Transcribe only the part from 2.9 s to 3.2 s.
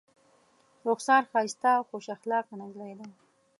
ده.